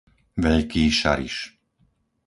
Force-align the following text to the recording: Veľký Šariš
Veľký 0.43 0.83
Šariš 0.99 1.35